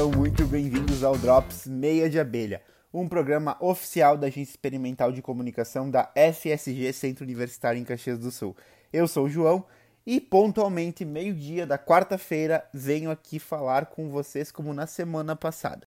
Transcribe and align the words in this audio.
Sejam 0.00 0.12
muito 0.12 0.46
bem-vindos 0.46 1.04
ao 1.04 1.14
Drops 1.18 1.66
Meia 1.66 2.08
de 2.08 2.18
Abelha, 2.18 2.62
um 2.90 3.06
programa 3.06 3.58
oficial 3.60 4.16
da 4.16 4.28
Agência 4.28 4.52
Experimental 4.52 5.12
de 5.12 5.20
Comunicação 5.20 5.90
da 5.90 6.10
FSG 6.14 6.90
Centro 6.94 7.22
Universitário 7.22 7.78
em 7.78 7.84
Caxias 7.84 8.18
do 8.18 8.30
Sul. 8.30 8.56
Eu 8.90 9.06
sou 9.06 9.26
o 9.26 9.28
João 9.28 9.62
e 10.06 10.18
pontualmente 10.18 11.04
meio-dia 11.04 11.66
da 11.66 11.76
quarta-feira 11.76 12.66
venho 12.72 13.10
aqui 13.10 13.38
falar 13.38 13.84
com 13.84 14.08
vocês 14.08 14.50
como 14.50 14.72
na 14.72 14.86
semana 14.86 15.36
passada. 15.36 15.86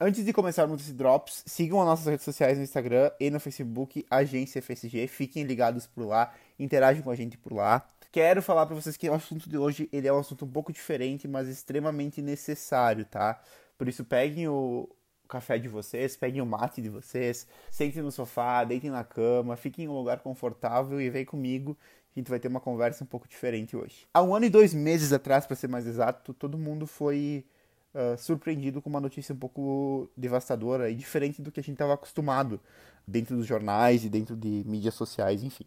Antes 0.00 0.24
de 0.24 0.32
começarmos 0.32 0.82
esse 0.82 0.92
Drops, 0.92 1.44
sigam 1.46 1.80
as 1.80 1.86
nossas 1.86 2.06
redes 2.06 2.24
sociais 2.24 2.58
no 2.58 2.64
Instagram 2.64 3.12
e 3.20 3.30
no 3.30 3.38
Facebook, 3.38 4.04
Agência 4.10 4.60
FSG. 4.60 5.06
Fiquem 5.06 5.44
ligados 5.44 5.86
por 5.86 6.04
lá, 6.04 6.34
interagem 6.58 7.00
com 7.00 7.10
a 7.10 7.14
gente 7.14 7.38
por 7.38 7.52
lá. 7.52 7.86
Quero 8.12 8.42
falar 8.42 8.66
para 8.66 8.74
vocês 8.74 8.94
que 8.94 9.08
o 9.08 9.14
assunto 9.14 9.48
de 9.48 9.56
hoje 9.56 9.88
ele 9.90 10.06
é 10.06 10.12
um 10.12 10.18
assunto 10.18 10.44
um 10.44 10.48
pouco 10.50 10.70
diferente, 10.70 11.26
mas 11.26 11.48
extremamente 11.48 12.20
necessário, 12.20 13.06
tá? 13.06 13.40
Por 13.78 13.88
isso, 13.88 14.04
peguem 14.04 14.46
o 14.48 14.86
café 15.26 15.58
de 15.58 15.66
vocês, 15.66 16.14
peguem 16.14 16.42
o 16.42 16.46
mate 16.46 16.82
de 16.82 16.90
vocês, 16.90 17.46
sentem 17.70 18.02
no 18.02 18.12
sofá, 18.12 18.64
deitem 18.64 18.90
na 18.90 19.02
cama, 19.02 19.56
fiquem 19.56 19.86
em 19.86 19.88
um 19.88 19.94
lugar 19.94 20.20
confortável 20.20 21.00
e 21.00 21.08
vem 21.08 21.24
comigo. 21.24 21.74
A 22.14 22.20
gente 22.20 22.28
vai 22.28 22.38
ter 22.38 22.48
uma 22.48 22.60
conversa 22.60 23.02
um 23.02 23.06
pouco 23.06 23.26
diferente 23.26 23.74
hoje. 23.74 24.06
Há 24.12 24.22
um 24.22 24.34
ano 24.34 24.44
e 24.44 24.50
dois 24.50 24.74
meses 24.74 25.10
atrás, 25.10 25.46
para 25.46 25.56
ser 25.56 25.68
mais 25.68 25.86
exato, 25.86 26.34
todo 26.34 26.58
mundo 26.58 26.86
foi 26.86 27.46
uh, 27.94 28.18
surpreendido 28.18 28.82
com 28.82 28.90
uma 28.90 29.00
notícia 29.00 29.34
um 29.34 29.38
pouco 29.38 30.06
devastadora 30.14 30.90
e 30.90 30.94
diferente 30.94 31.40
do 31.40 31.50
que 31.50 31.60
a 31.60 31.62
gente 31.62 31.76
estava 31.76 31.94
acostumado 31.94 32.60
dentro 33.08 33.34
dos 33.34 33.46
jornais 33.46 34.04
e 34.04 34.10
dentro 34.10 34.36
de 34.36 34.62
mídias 34.66 34.92
sociais, 34.92 35.42
enfim. 35.42 35.64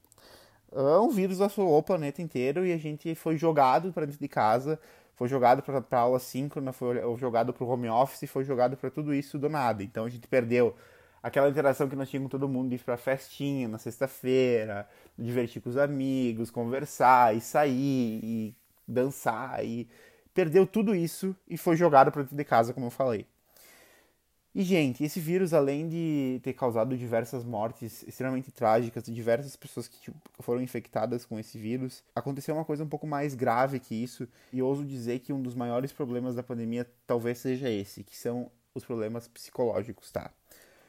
Uh, 0.75 1.01
um 1.01 1.09
vírus 1.09 1.39
assolou 1.39 1.77
o 1.77 1.83
planeta 1.83 2.21
inteiro 2.21 2.65
e 2.65 2.73
a 2.73 2.77
gente 2.77 3.15
foi 3.15 3.37
jogado 3.37 3.93
para 3.93 4.05
dentro 4.05 4.19
de 4.19 4.27
casa, 4.27 4.77
foi 5.13 5.29
jogado 5.29 5.61
para 5.63 5.99
aula 5.99 6.19
síncrona, 6.19 6.73
foi 6.73 6.97
jogado 7.17 7.53
para 7.53 7.63
o 7.63 7.69
home 7.69 7.87
office, 7.87 8.29
foi 8.29 8.43
jogado 8.43 8.75
para 8.75 8.91
tudo 8.91 9.13
isso 9.13 9.39
do 9.39 9.47
nada. 9.47 9.81
Então 9.83 10.03
a 10.03 10.09
gente 10.09 10.27
perdeu 10.27 10.75
aquela 11.23 11.47
interação 11.47 11.87
que 11.87 11.95
nós 11.95 12.09
tínhamos 12.09 12.29
com 12.29 12.37
todo 12.37 12.49
mundo, 12.49 12.73
ir 12.73 12.79
para 12.79 12.97
festinha 12.97 13.69
na 13.69 13.77
sexta-feira, 13.77 14.85
divertir 15.17 15.61
com 15.61 15.69
os 15.69 15.77
amigos, 15.77 16.51
conversar 16.51 17.33
e 17.33 17.39
sair 17.39 18.19
e 18.21 18.55
dançar 18.85 19.63
e 19.65 19.87
perdeu 20.33 20.67
tudo 20.67 20.93
isso 20.93 21.33
e 21.47 21.57
foi 21.57 21.77
jogado 21.77 22.11
para 22.11 22.23
dentro 22.23 22.35
de 22.35 22.43
casa, 22.43 22.73
como 22.73 22.87
eu 22.87 22.91
falei. 22.91 23.25
E, 24.55 24.63
gente, 24.63 25.03
esse 25.03 25.19
vírus, 25.19 25.53
além 25.53 25.89
de 25.89 26.39
ter 26.41 26.53
causado 26.53 26.97
diversas 26.97 27.43
mortes 27.43 28.03
extremamente 28.03 28.53
trágicas 28.53 29.03
de 29.03 29.13
diversas 29.13 29.53
pessoas 29.57 29.85
que 29.85 29.99
tipo, 29.99 30.17
foram 30.39 30.61
infectadas 30.61 31.25
com 31.25 31.37
esse 31.37 31.57
vírus, 31.57 32.01
aconteceu 32.15 32.55
uma 32.55 32.63
coisa 32.63 32.81
um 32.81 32.87
pouco 32.87 33.05
mais 33.05 33.35
grave 33.35 33.81
que 33.81 33.93
isso, 33.93 34.25
e 34.53 34.61
ouso 34.61 34.85
dizer 34.85 35.19
que 35.19 35.33
um 35.33 35.41
dos 35.41 35.53
maiores 35.53 35.91
problemas 35.91 36.35
da 36.35 36.41
pandemia 36.41 36.89
talvez 37.05 37.39
seja 37.39 37.69
esse, 37.69 38.01
que 38.01 38.15
são 38.17 38.49
os 38.73 38.85
problemas 38.85 39.27
psicológicos, 39.27 40.09
tá? 40.09 40.31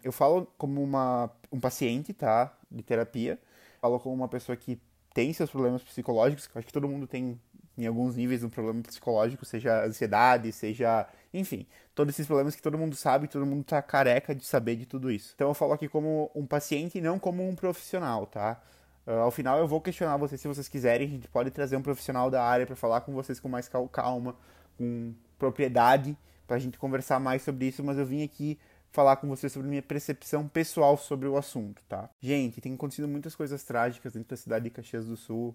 Eu 0.04 0.12
falo 0.12 0.46
como 0.56 0.80
uma, 0.80 1.28
um 1.50 1.58
paciente, 1.58 2.12
tá? 2.12 2.56
De 2.70 2.84
terapia, 2.84 3.36
falo 3.80 3.98
como 3.98 4.14
uma 4.14 4.28
pessoa 4.28 4.56
que 4.56 4.80
tem 5.12 5.32
seus 5.32 5.50
problemas 5.50 5.82
psicológicos, 5.82 6.46
que 6.46 6.56
acho 6.56 6.68
que 6.68 6.72
todo 6.72 6.86
mundo 6.86 7.08
tem 7.08 7.36
em 7.76 7.86
alguns 7.86 8.16
níveis 8.16 8.42
um 8.42 8.48
problema 8.48 8.82
psicológico, 8.82 9.44
seja 9.44 9.84
ansiedade, 9.84 10.50
seja, 10.52 11.06
enfim, 11.32 11.66
todos 11.94 12.14
esses 12.14 12.26
problemas 12.26 12.56
que 12.56 12.62
todo 12.62 12.78
mundo 12.78 12.96
sabe, 12.96 13.28
todo 13.28 13.44
mundo 13.44 13.64
tá 13.64 13.82
careca 13.82 14.34
de 14.34 14.44
saber 14.44 14.76
de 14.76 14.86
tudo 14.86 15.10
isso. 15.10 15.32
Então 15.34 15.48
eu 15.48 15.54
falo 15.54 15.72
aqui 15.72 15.88
como 15.88 16.30
um 16.34 16.46
paciente 16.46 16.98
e 16.98 17.00
não 17.00 17.18
como 17.18 17.46
um 17.46 17.54
profissional, 17.54 18.26
tá? 18.26 18.60
Uh, 19.06 19.20
ao 19.20 19.30
final 19.30 19.58
eu 19.58 19.68
vou 19.68 19.80
questionar 19.80 20.16
vocês 20.16 20.40
se 20.40 20.48
vocês 20.48 20.68
quiserem, 20.68 21.06
a 21.06 21.10
gente 21.10 21.28
pode 21.28 21.50
trazer 21.50 21.76
um 21.76 21.82
profissional 21.82 22.30
da 22.30 22.42
área 22.42 22.66
para 22.66 22.74
falar 22.74 23.02
com 23.02 23.12
vocês 23.12 23.38
com 23.38 23.48
mais 23.48 23.68
calma, 23.92 24.34
com 24.76 25.14
propriedade, 25.38 26.16
pra 26.46 26.58
gente 26.58 26.78
conversar 26.78 27.20
mais 27.20 27.42
sobre 27.42 27.66
isso, 27.66 27.84
mas 27.84 27.98
eu 27.98 28.06
vim 28.06 28.22
aqui 28.24 28.58
falar 28.90 29.16
com 29.16 29.28
vocês 29.28 29.52
sobre 29.52 29.68
minha 29.68 29.82
percepção 29.82 30.48
pessoal 30.48 30.96
sobre 30.96 31.28
o 31.28 31.36
assunto, 31.36 31.82
tá? 31.88 32.08
Gente, 32.20 32.60
tem 32.60 32.72
acontecido 32.72 33.06
muitas 33.06 33.34
coisas 33.34 33.62
trágicas 33.62 34.14
dentro 34.14 34.30
da 34.30 34.36
cidade 34.36 34.64
de 34.64 34.70
Caxias 34.70 35.06
do 35.06 35.16
Sul 35.16 35.54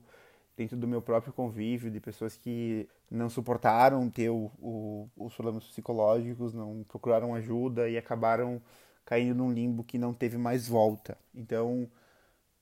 dentro 0.56 0.78
do 0.78 0.88
meu 0.88 1.02
próprio 1.02 1.34
convívio, 1.34 1.90
de 1.90 2.00
pessoas 2.00 2.38
que 2.38 2.88
não 3.10 3.30
suportaram 3.30 4.10
ter 4.10 4.30
o, 4.30 4.52
o, 4.60 5.10
os 5.18 5.34
problemas 5.34 5.66
psicológicos, 5.66 6.54
não 6.54 6.84
procuraram 6.88 7.34
ajuda 7.34 7.90
e 7.90 7.98
acabaram 7.98 8.62
caindo 9.06 9.36
num 9.36 9.52
limbo 9.52 9.84
que 9.84 9.98
não 9.98 10.14
teve 10.14 10.38
mais 10.38 10.68
volta. 10.68 11.18
Então, 11.34 11.90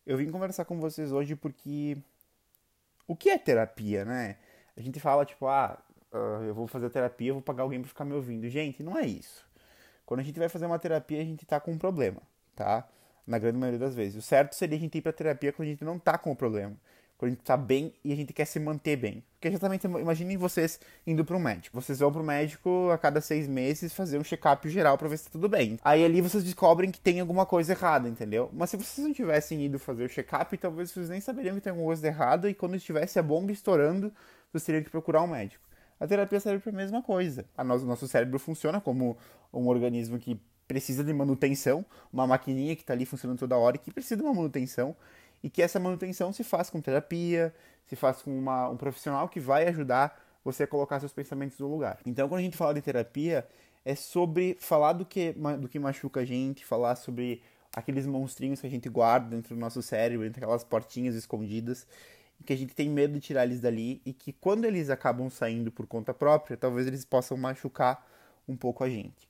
eu 0.06 0.18
vim 0.18 0.32
conversar 0.32 0.66
com 0.66 0.80
vocês 0.80 1.12
hoje 1.12 1.36
porque 1.36 1.98
o 3.08 3.16
que 3.16 3.30
é 3.30 3.38
terapia, 3.38 4.06
né? 4.06 4.38
A 4.78 4.82
gente 4.82 5.00
fala 5.00 5.26
tipo, 5.26 5.48
ah, 5.48 5.78
uh, 6.14 6.44
eu 6.44 6.54
vou 6.54 6.68
fazer 6.68 6.90
terapia, 6.90 7.30
eu 7.30 7.36
vou 7.36 7.44
pagar 7.44 7.64
alguém 7.64 7.82
para 7.82 7.90
ficar 7.90 8.06
me 8.06 8.14
ouvindo. 8.14 8.48
Gente, 8.50 8.82
não 8.82 8.98
é 8.98 9.06
isso. 9.06 9.46
Quando 10.06 10.22
a 10.22 10.24
gente 10.24 10.40
vai 10.40 10.50
fazer 10.50 10.66
uma 10.66 10.80
terapia, 10.80 11.22
a 11.22 11.26
gente 11.26 11.46
tá 11.46 11.60
com 11.60 11.72
um 11.72 11.78
problema, 11.78 12.22
tá? 12.56 12.88
Na 13.28 13.38
grande 13.38 13.58
maioria 13.60 13.80
das 13.80 13.94
vezes. 13.94 14.16
O 14.16 14.22
certo 14.22 14.56
seria 14.56 14.78
a 14.78 14.80
gente 14.80 14.98
ir 14.98 15.02
pra 15.02 15.14
terapia 15.14 15.52
quando 15.52 15.68
a 15.68 15.72
gente 15.72 15.84
não 15.84 16.00
tá 16.00 16.18
com 16.18 16.32
o 16.32 16.36
problema 16.36 16.76
quando 17.20 17.32
a 17.32 17.36
gente 17.36 17.44
tá 17.44 17.58
bem 17.58 17.94
e 18.02 18.14
a 18.14 18.16
gente 18.16 18.32
quer 18.32 18.46
se 18.46 18.62
manter 18.62 18.96
bem. 18.96 19.22
Porque 19.34 19.50
exatamente, 19.50 19.86
imaginem 19.86 20.38
vocês 20.38 20.80
indo 21.06 21.26
para 21.26 21.36
um 21.36 21.40
médico. 21.40 21.80
Vocês 21.80 22.00
vão 22.00 22.10
para 22.14 22.22
o 22.22 22.24
médico 22.24 22.90
a 22.94 22.98
cada 22.98 23.20
seis 23.20 23.46
meses 23.46 23.94
fazer 23.94 24.18
um 24.18 24.24
check-up 24.24 24.68
geral 24.70 24.98
para 24.98 25.10
ver 25.10 25.18
se 25.18 25.26
tá 25.26 25.32
tudo 25.34 25.50
bem. 25.50 25.78
Aí 25.84 26.04
ali 26.04 26.22
vocês 26.22 26.46
descobrem 26.46 26.90
que 26.90 27.00
tem 27.00 27.20
alguma 27.20 27.46
coisa 27.46 27.74
errada, 27.74 28.08
entendeu? 28.08 28.50
Mas 28.54 28.70
se 28.70 28.78
vocês 28.78 29.06
não 29.06 29.14
tivessem 29.14 29.66
ido 29.66 29.78
fazer 29.78 30.06
o 30.06 30.10
check-up, 30.10 30.58
talvez 30.58 30.92
vocês 30.92 31.10
nem 31.10 31.20
saberiam 31.20 31.56
que 31.56 31.62
tem 31.62 31.72
alguma 31.72 31.88
coisa 31.88 32.08
errada 32.08 32.50
e 32.50 32.54
quando 32.54 32.78
estivesse 32.78 33.20
a 33.20 33.24
bomba 33.24 33.52
estourando, 33.52 34.14
vocês 34.50 34.64
teriam 34.64 34.82
que 34.82 34.90
procurar 34.90 35.22
um 35.22 35.28
médico. 35.28 35.62
A 36.00 36.08
terapia 36.08 36.40
serve 36.40 36.60
para 36.60 36.72
a 36.72 36.76
mesma 36.76 37.04
coisa. 37.04 37.44
A 37.58 37.66
nosso, 37.66 37.86
nosso 37.86 38.08
cérebro 38.08 38.40
funciona 38.40 38.80
como 38.80 39.18
um 39.54 39.68
organismo 39.68 40.18
que 40.18 40.40
precisa 40.70 41.04
de 41.04 41.12
manutenção, 41.12 41.86
uma 42.14 42.26
maquininha 42.26 42.78
que 42.78 42.84
está 42.84 42.94
ali 42.94 43.06
funcionando 43.06 43.40
toda 43.40 43.58
hora 43.58 43.76
e 43.76 43.80
que 43.80 43.92
precisa 43.92 44.16
de 44.16 44.22
uma 44.22 44.34
manutenção 44.34 44.96
e 45.44 45.50
que 45.50 45.62
essa 45.62 45.80
manutenção 45.80 46.32
se 46.34 46.44
faz 46.44 46.70
com 46.70 46.82
terapia, 46.82 47.54
se 47.86 47.96
faz 47.96 48.22
com 48.22 48.38
uma, 48.38 48.70
um 48.70 48.78
profissional 48.78 49.28
que 49.28 49.40
vai 49.40 49.68
ajudar 49.68 50.22
você 50.44 50.64
a 50.64 50.68
colocar 50.68 51.00
seus 51.00 51.14
pensamentos 51.14 51.58
no 51.60 51.68
lugar. 51.68 52.00
Então, 52.06 52.28
quando 52.28 52.40
a 52.40 52.44
gente 52.44 52.58
fala 52.58 52.74
de 52.74 52.82
terapia, 52.82 53.48
é 53.84 53.96
sobre 53.96 54.58
falar 54.60 54.94
do 54.94 55.06
que, 55.06 55.34
do 55.60 55.68
que 55.68 55.80
machuca 55.80 56.22
a 56.22 56.26
gente, 56.26 56.66
falar 56.66 56.96
sobre 56.96 57.42
aqueles 57.76 58.06
monstrinhos 58.06 58.62
que 58.62 58.68
a 58.68 58.70
gente 58.70 58.90
guarda 58.90 59.30
dentro 59.36 59.56
do 59.56 59.60
nosso 59.60 59.82
cérebro, 59.82 60.26
entre 60.26 60.44
aquelas 60.44 60.64
portinhas 60.64 61.16
escondidas, 61.16 61.88
que 62.46 62.54
a 62.54 62.56
gente 62.56 62.74
tem 62.74 62.90
medo 62.90 63.14
de 63.14 63.20
tirar 63.20 63.44
eles 63.44 63.60
dali, 63.60 64.02
e 64.06 64.14
que 64.14 64.32
quando 64.32 64.66
eles 64.66 64.90
acabam 64.90 65.30
saindo 65.30 65.72
por 65.72 65.86
conta 65.86 66.14
própria, 66.14 66.56
talvez 66.56 66.88
eles 66.88 67.04
possam 67.04 67.38
machucar 67.38 68.06
um 68.48 68.56
pouco 68.56 68.84
a 68.84 68.90
gente. 68.90 69.30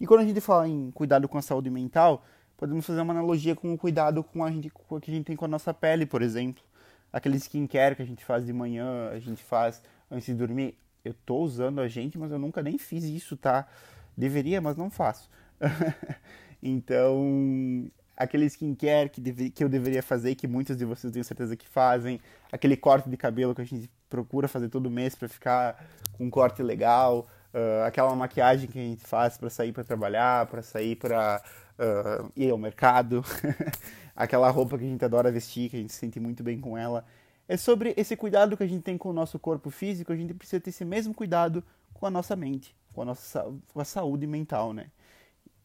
E 0.00 0.06
quando 0.06 0.20
a 0.20 0.24
gente 0.24 0.40
fala 0.40 0.68
em 0.68 0.90
cuidado 0.90 1.28
com 1.28 1.38
a 1.38 1.42
saúde 1.42 1.70
mental, 1.70 2.24
podemos 2.64 2.86
fazer 2.86 3.02
uma 3.02 3.12
analogia 3.12 3.54
com 3.54 3.74
o 3.74 3.76
cuidado 3.76 4.24
com 4.24 4.42
a 4.42 4.50
gente, 4.50 4.70
com 4.70 4.96
o 4.96 4.98
que 4.98 5.10
a 5.10 5.14
gente 5.14 5.26
tem 5.26 5.36
com 5.36 5.44
a 5.44 5.48
nossa 5.48 5.74
pele, 5.74 6.06
por 6.06 6.22
exemplo. 6.22 6.64
Aquele 7.12 7.36
skincare 7.36 7.94
que 7.94 8.00
a 8.00 8.06
gente 8.06 8.24
faz 8.24 8.46
de 8.46 8.54
manhã, 8.54 9.10
a 9.10 9.18
gente 9.18 9.42
faz 9.42 9.82
antes 10.10 10.24
de 10.24 10.34
dormir. 10.34 10.74
Eu 11.04 11.12
tô 11.26 11.36
usando 11.40 11.78
a 11.78 11.88
gente, 11.88 12.16
mas 12.16 12.32
eu 12.32 12.38
nunca 12.38 12.62
nem 12.62 12.78
fiz 12.78 13.04
isso, 13.04 13.36
tá? 13.36 13.68
Deveria, 14.16 14.62
mas 14.62 14.78
não 14.78 14.88
faço. 14.88 15.28
então, 16.62 17.86
aquele 18.16 18.46
skincare 18.46 19.10
que, 19.10 19.20
deve, 19.20 19.50
que 19.50 19.62
eu 19.62 19.68
deveria 19.68 20.02
fazer, 20.02 20.34
que 20.34 20.48
muitos 20.48 20.74
de 20.74 20.86
vocês 20.86 21.12
tenho 21.12 21.24
certeza 21.24 21.54
que 21.54 21.68
fazem, 21.68 22.18
aquele 22.50 22.78
corte 22.78 23.10
de 23.10 23.16
cabelo 23.18 23.54
que 23.54 23.60
a 23.60 23.66
gente 23.66 23.90
procura 24.08 24.48
fazer 24.48 24.70
todo 24.70 24.90
mês 24.90 25.14
para 25.14 25.28
ficar 25.28 25.84
com 26.16 26.24
um 26.24 26.30
corte 26.30 26.62
legal, 26.62 27.28
uh, 27.52 27.84
aquela 27.84 28.16
maquiagem 28.16 28.70
que 28.70 28.78
a 28.78 28.82
gente 28.82 29.04
faz 29.04 29.36
para 29.36 29.50
sair 29.50 29.70
para 29.70 29.84
trabalhar, 29.84 30.46
para 30.46 30.62
sair 30.62 30.96
para 30.96 31.42
uh, 31.78 32.30
ir 32.36 32.50
ao 32.50 32.58
mercado, 32.58 33.24
aquela 34.14 34.50
roupa 34.50 34.78
que 34.78 34.84
a 34.84 34.88
gente 34.88 35.04
adora 35.04 35.30
vestir, 35.30 35.70
que 35.70 35.76
a 35.76 35.80
gente 35.80 35.92
se 35.92 35.98
sente 35.98 36.20
muito 36.20 36.42
bem 36.42 36.60
com 36.60 36.76
ela. 36.76 37.04
É 37.48 37.56
sobre 37.56 37.94
esse 37.96 38.16
cuidado 38.16 38.56
que 38.56 38.62
a 38.62 38.66
gente 38.66 38.82
tem 38.82 38.96
com 38.96 39.10
o 39.10 39.12
nosso 39.12 39.38
corpo 39.38 39.70
físico, 39.70 40.12
a 40.12 40.16
gente 40.16 40.32
precisa 40.32 40.60
ter 40.60 40.70
esse 40.70 40.84
mesmo 40.84 41.12
cuidado 41.12 41.62
com 41.92 42.06
a 42.06 42.10
nossa 42.10 42.34
mente, 42.34 42.74
com 42.92 43.02
a 43.02 43.04
nossa 43.04 43.52
com 43.72 43.80
a 43.80 43.84
saúde 43.84 44.26
mental, 44.26 44.72
né? 44.72 44.86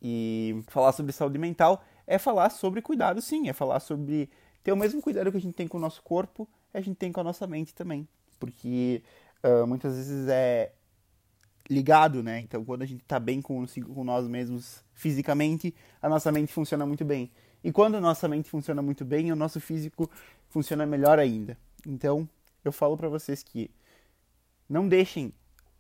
E 0.02 0.62
falar 0.68 0.92
sobre 0.92 1.12
saúde 1.12 1.38
mental 1.38 1.84
é 2.06 2.18
falar 2.18 2.50
sobre 2.50 2.82
cuidado, 2.82 3.22
sim, 3.22 3.50
é 3.50 3.54
falar 3.54 3.80
sobre 3.80 4.30
ter 4.64 4.72
o 4.72 4.78
mesmo 4.78 5.02
cuidado 5.02 5.32
que 5.32 5.38
a 5.38 5.42
gente 5.42 5.54
tem 5.54 5.68
com 5.68 5.78
o 5.78 5.82
nosso 5.82 6.02
corpo, 6.04 6.48
a 6.74 6.82
gente 6.82 6.96
tem 6.96 7.12
com 7.12 7.22
a 7.22 7.24
nossa 7.24 7.48
mente 7.48 7.74
também, 7.74 8.08
porque 8.40 9.04
uh, 9.44 9.66
muitas 9.66 9.96
vezes 9.96 10.28
é 10.28 10.72
ligado, 11.70 12.24
né? 12.24 12.40
Então, 12.40 12.66
quando 12.66 12.82
a 12.82 12.86
gente 12.86 13.02
está 13.02 13.20
bem 13.20 13.42
com, 13.42 13.66
com 13.94 14.04
nós 14.04 14.28
mesmos 14.28 14.84
fisicamente, 14.94 15.74
a 16.02 16.10
nossa 16.10 16.32
mente 16.32 16.52
funciona 16.52 16.86
muito 16.86 17.06
bem. 17.06 17.32
E 17.64 17.72
quando 17.72 17.96
a 17.96 18.02
nossa 18.02 18.28
mente 18.28 18.50
funciona 18.50 18.82
muito 18.82 19.06
bem, 19.06 19.32
o 19.32 19.36
nosso 19.36 19.60
físico 19.60 20.10
funciona 20.50 20.86
melhor 20.86 21.20
ainda. 21.20 21.58
Então, 21.86 22.28
eu 22.64 22.72
falo 22.72 22.98
para 22.98 23.08
vocês 23.08 23.44
que 23.44 23.70
não 24.68 24.88
deixem 24.88 25.34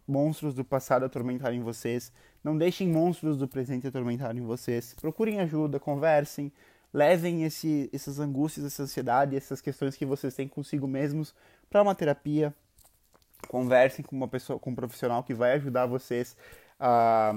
monstros 0.07 0.53
do 0.53 0.65
passado 0.65 1.05
atormentarem 1.05 1.61
vocês, 1.61 2.11
não 2.43 2.57
deixem 2.57 2.87
monstros 2.87 3.37
do 3.37 3.47
presente 3.47 3.87
atormentarem 3.87 4.41
vocês. 4.41 4.95
Procurem 4.99 5.39
ajuda, 5.39 5.79
conversem, 5.79 6.51
levem 6.93 7.43
esse, 7.43 7.89
essas 7.93 8.19
angústias, 8.19 8.65
essa 8.65 8.83
ansiedade, 8.83 9.35
essas 9.35 9.61
questões 9.61 9.95
que 9.95 10.05
vocês 10.05 10.33
têm 10.35 10.47
consigo 10.47 10.87
mesmos 10.87 11.33
para 11.69 11.81
uma 11.81 11.95
terapia, 11.95 12.53
conversem 13.49 14.05
com 14.05 14.15
uma 14.15 14.27
pessoa, 14.27 14.59
com 14.59 14.69
um 14.69 14.75
profissional 14.75 15.23
que 15.23 15.33
vai 15.33 15.53
ajudar 15.53 15.87
vocês 15.87 16.37
a 16.79 17.33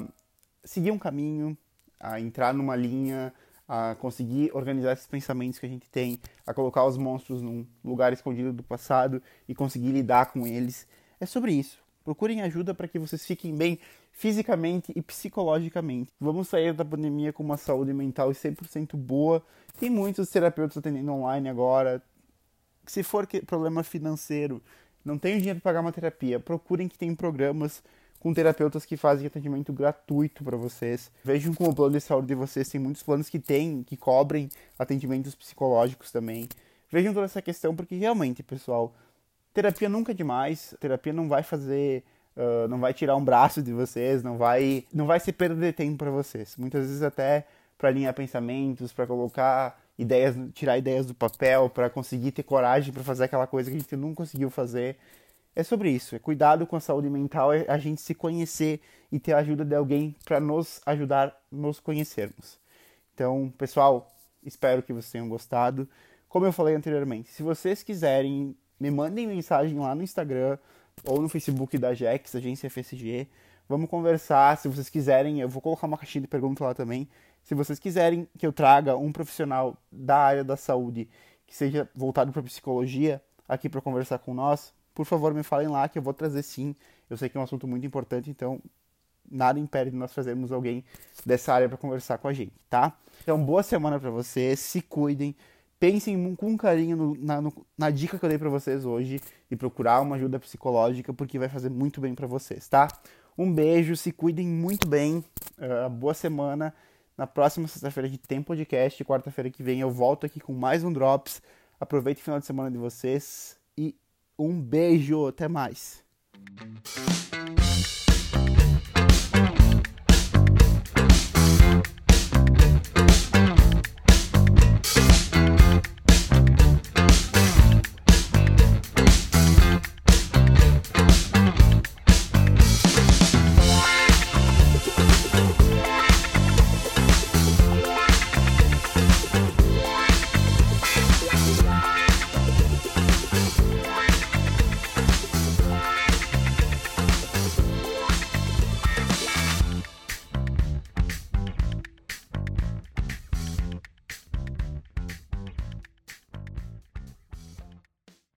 seguir 0.63 0.91
um 0.91 0.99
caminho, 0.99 1.57
a 1.99 2.21
entrar 2.21 2.53
numa 2.53 2.77
linha, 2.77 3.33
a 3.67 3.95
conseguir 3.95 4.51
organizar 4.53 4.93
esses 4.93 5.07
pensamentos 5.07 5.59
que 5.59 5.65
a 5.65 5.69
gente 5.69 5.89
tem, 5.89 6.21
a 6.47 6.53
colocar 6.53 6.85
os 6.85 6.99
monstros 6.99 7.41
num 7.41 7.67
lugar 7.83 8.13
escondido 8.13 8.53
do 8.53 8.63
passado 8.63 9.23
e 9.49 9.55
conseguir 9.55 9.91
lidar 9.91 10.27
com 10.27 10.47
eles. 10.47 10.87
É 11.19 11.25
sobre 11.25 11.55
isso. 11.55 11.83
Procurem 12.05 12.43
ajuda 12.43 12.75
para 12.75 12.87
que 12.87 12.99
vocês 12.99 13.25
fiquem 13.25 13.57
bem 13.57 13.79
fisicamente 14.11 14.93
e 14.95 15.01
psicologicamente. 15.01 16.13
Vamos 16.21 16.49
sair 16.49 16.75
da 16.75 16.85
pandemia 16.85 17.33
com 17.33 17.43
uma 17.43 17.57
saúde 17.57 17.95
mental 17.95 18.29
100% 18.31 18.97
boa. 18.97 19.43
Tem 19.81 19.89
muitos 19.89 20.29
terapeutas 20.29 20.77
atendendo 20.77 21.11
online 21.11 21.49
agora. 21.49 22.03
Se 22.87 23.03
for 23.03 23.27
problema 23.47 23.83
financeiro, 23.83 24.61
não 25.05 25.19
tenho 25.19 25.39
dinheiro 25.39 25.61
para 25.61 25.71
pagar 25.71 25.81
uma 25.81 25.93
terapia, 25.93 26.39
procurem 26.39 26.89
que 26.89 26.99
tem 26.99 27.15
programas 27.15 27.83
com 28.21 28.33
terapeutas 28.33 28.85
que 28.85 28.97
fazem 28.97 29.27
atendimento 29.27 29.73
gratuito 29.73 30.45
para 30.45 30.57
vocês. 30.57 31.11
Vejam 31.25 31.53
como 31.55 31.71
o 31.71 31.75
plano 31.75 31.93
de 31.93 32.01
saúde 32.01 32.29
de 32.29 32.35
vocês 32.37 32.69
tem 32.69 32.81
muitos 32.81 33.03
planos 33.03 33.29
que 33.29 33.39
tem, 33.39 33.83
que 33.83 33.97
cobrem 33.97 34.49
atendimentos 34.79 35.35
psicológicos 35.35 36.13
também. 36.13 36.49
Vejam 36.91 37.13
toda 37.13 37.27
essa 37.27 37.43
questão 37.43 37.75
porque 37.75 37.97
realmente, 37.97 38.43
pessoal, 38.43 38.95
terapia 39.53 39.89
nunca 39.89 40.13
é 40.13 40.15
demais. 40.15 40.75
Terapia 40.79 41.13
não 41.13 41.29
vai 41.29 41.43
fazer 41.43 42.05
Uh, 42.35 42.67
não 42.67 42.81
vai 42.81 42.95
tirar 42.95 43.15
um 43.15 43.23
braço 43.23 43.61
de 43.61 43.75
vocês, 43.75 44.23
não 44.23 44.39
vai, 44.39 44.87
não 44.91 45.05
vai 45.05 45.21
ser 45.21 45.33
perda 45.33 45.55
de 45.55 45.71
tempo 45.71 45.99
para 45.99 46.11
vocês. 46.11 46.57
Muitas 46.57 46.87
vezes 46.87 47.03
até 47.03 47.47
para 47.77 47.91
alinhar 47.91 48.15
pensamentos, 48.15 48.91
para 48.91 49.07
colocar 49.07 49.79
ideias, 49.99 50.37
tirar 50.55 50.79
ideias 50.79 51.07
do 51.07 51.15
papel, 51.15 51.69
para 51.71 51.91
conseguir 51.91 52.33
ter 52.33 52.43
coragem 52.43 52.93
para 52.93 53.03
fazer 53.03 53.25
aquela 53.25 53.47
coisa 53.47 53.71
que 53.71 53.77
a 53.77 53.81
gente 53.81 53.97
não 53.97 54.15
conseguiu 54.15 54.51
fazer 54.51 54.97
é 55.55 55.63
sobre 55.63 55.91
isso. 55.91 56.17
É 56.17 56.19
cuidado 56.19 56.67
com 56.67 56.77
a 56.77 56.81
saúde 56.81 57.09
mental, 57.11 57.53
é 57.53 57.65
a 57.69 57.79
gente 57.79 58.01
se 58.01 58.15
conhecer 58.15 58.81
e 59.11 59.19
ter 59.19 59.35
a 59.35 59.39
ajuda 59.39 59.65
de 59.65 59.75
alguém 59.75 60.17
para 60.25 60.41
nos 60.41 60.81
ajudar 60.87 61.29
a 61.29 61.35
nos 61.51 61.79
conhecermos. 61.79 62.59
Então, 63.15 63.53
pessoal, 63.59 64.11
espero 64.43 64.83
que 64.83 64.93
vocês 64.93 65.13
tenham 65.13 65.29
gostado. 65.29 65.89
Como 66.29 66.47
eu 66.47 66.53
falei 66.53 66.75
anteriormente, 66.75 67.31
se 67.31 67.43
vocês 67.43 67.83
quiserem, 67.83 68.57
me 68.81 68.91
mandem 68.91 69.27
mensagem 69.27 69.79
lá 69.79 69.95
no 69.95 70.03
Instagram 70.03 70.59
ou 71.05 71.21
no 71.21 71.29
Facebook 71.29 71.77
da 71.77 71.93
Jex, 71.93 72.35
agência 72.35 72.71
FSG. 72.71 73.29
Vamos 73.69 73.89
conversar. 73.89 74.57
Se 74.57 74.69
vocês 74.69 74.89
quiserem, 74.89 75.41
eu 75.41 75.49
vou 75.49 75.61
colocar 75.61 75.87
uma 75.87 75.99
caixinha 75.99 76.23
de 76.23 76.29
perguntas 76.29 76.67
lá 76.67 76.75
também. 76.75 77.09
Se 77.43 77.55
vocês 77.55 77.79
quiserem 77.79 78.29
que 78.39 78.47
eu 78.47 78.53
traga 78.53 78.97
um 78.97 79.13
profissional 79.13 79.77
da 79.91 80.17
área 80.17 80.45
da 80.45 80.57
saúde 80.57 81.09
que 81.47 81.57
seja 81.57 81.89
voltado 81.95 82.33
para 82.33 82.43
psicologia 82.43 83.23
aqui 83.49 83.69
para 83.69 83.81
conversar 83.81 84.19
com 84.19 84.33
nós, 84.33 84.73
por 84.95 85.05
favor 85.05 85.35
me 85.35 85.43
falem 85.43 85.69
lá 85.69 85.89
que 85.89 85.99
eu 85.99 86.03
vou 86.03 86.15
trazer 86.15 86.43
sim. 86.43 86.75
Eu 87.11 87.17
sei 87.17 87.29
que 87.29 87.37
é 87.37 87.41
um 87.41 87.45
assunto 87.45 87.67
muito 87.67 87.87
importante, 87.87 88.31
então 88.31 88.61
nada 89.31 89.59
impede 89.59 89.91
de 89.91 89.97
nós 89.97 90.13
trazermos 90.13 90.53
alguém 90.53 90.85
dessa 91.25 91.53
área 91.55 91.69
para 91.69 91.79
conversar 91.79 92.19
com 92.19 92.29
a 92.29 92.33
gente, 92.33 92.53
tá? 92.69 92.97
Então, 93.23 93.43
boa 93.43 93.63
semana 93.63 93.99
para 93.99 94.11
vocês, 94.11 94.61
se 94.61 94.83
cuidem, 94.83 95.35
pensem 95.81 96.35
com 96.37 96.57
carinho 96.57 96.97
no, 96.97 97.15
na, 97.19 97.41
no, 97.41 97.53
na, 97.77 97.91
dica 97.91 98.19
que 98.19 98.25
eu 98.25 98.29
dei 98.29 98.39
para 98.39 98.49
vocês 98.49 98.85
hoje 98.85 99.21
de 99.51 99.57
procurar 99.57 100.01
uma 100.01 100.17
ajuda 100.17 100.39
psicológica, 100.39 101.13
porque 101.13 101.39
vai 101.39 101.49
fazer 101.49 101.71
muito 101.71 102.01
bem 102.01 102.15
para 102.15 102.27
vocês, 102.27 102.69
tá? 102.69 102.89
Um 103.37 103.53
beijo, 103.53 103.97
se 103.97 104.13
cuidem 104.13 104.47
muito 104.47 104.87
bem, 104.87 105.25
uh, 105.59 105.89
boa 105.89 106.13
semana. 106.13 106.75
Na 107.17 107.27
próxima 107.27 107.69
sexta-feira 107.69 108.09
de 108.09 108.19
tem 108.19 108.43
podcast, 108.43 109.05
quarta-feira 109.05 109.51
que 109.51 109.63
vem 109.63 109.81
eu 109.81 109.91
volto 109.91 110.25
aqui 110.25 110.41
com 110.41 110.53
mais 110.53 110.83
um 110.83 110.93
Drops. 110.93 111.43
Aproveite 111.79 112.21
o 112.21 112.25
final 112.25 112.41
de 112.41 112.47
semana 112.47 112.71
de 112.71 112.79
vocês 112.79 113.59
e 113.77 113.95
um 114.39 114.61
beijo, 114.61 115.27
até 115.27 115.49
mais. 115.49 116.03